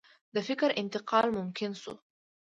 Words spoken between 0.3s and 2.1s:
د فکر انتقال ممکن شو.